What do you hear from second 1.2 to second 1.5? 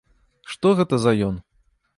ён?